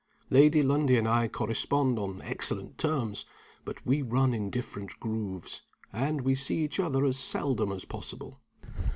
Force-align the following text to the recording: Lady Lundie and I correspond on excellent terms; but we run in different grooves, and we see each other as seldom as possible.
Lady 0.31 0.63
Lundie 0.63 0.97
and 0.97 1.07
I 1.07 1.27
correspond 1.27 1.99
on 1.99 2.23
excellent 2.23 2.79
terms; 2.79 3.27
but 3.63 3.85
we 3.85 4.01
run 4.01 4.33
in 4.33 4.49
different 4.49 4.99
grooves, 4.99 5.61
and 5.93 6.21
we 6.21 6.33
see 6.33 6.63
each 6.63 6.79
other 6.79 7.05
as 7.05 7.19
seldom 7.19 7.71
as 7.71 7.85
possible. 7.85 8.41